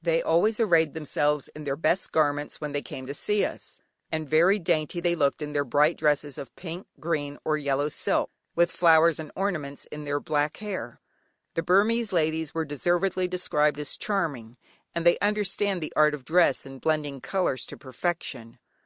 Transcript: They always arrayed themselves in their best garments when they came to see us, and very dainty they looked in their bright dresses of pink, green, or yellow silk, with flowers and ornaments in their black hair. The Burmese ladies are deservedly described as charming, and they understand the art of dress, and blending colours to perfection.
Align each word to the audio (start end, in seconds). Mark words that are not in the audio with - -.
They 0.00 0.22
always 0.22 0.58
arrayed 0.58 0.94
themselves 0.94 1.48
in 1.48 1.64
their 1.64 1.76
best 1.76 2.10
garments 2.10 2.62
when 2.62 2.72
they 2.72 2.80
came 2.80 3.04
to 3.06 3.12
see 3.12 3.44
us, 3.44 3.78
and 4.10 4.26
very 4.26 4.58
dainty 4.58 5.00
they 5.00 5.14
looked 5.14 5.42
in 5.42 5.52
their 5.52 5.66
bright 5.66 5.98
dresses 5.98 6.38
of 6.38 6.56
pink, 6.56 6.86
green, 6.98 7.36
or 7.44 7.58
yellow 7.58 7.90
silk, 7.90 8.30
with 8.54 8.70
flowers 8.72 9.18
and 9.20 9.30
ornaments 9.36 9.84
in 9.92 10.04
their 10.04 10.18
black 10.18 10.56
hair. 10.56 10.98
The 11.52 11.62
Burmese 11.62 12.10
ladies 12.10 12.52
are 12.54 12.64
deservedly 12.64 13.28
described 13.28 13.78
as 13.78 13.98
charming, 13.98 14.56
and 14.94 15.04
they 15.04 15.18
understand 15.18 15.82
the 15.82 15.92
art 15.94 16.14
of 16.14 16.24
dress, 16.24 16.64
and 16.64 16.80
blending 16.80 17.20
colours 17.20 17.66
to 17.66 17.76
perfection. 17.76 18.58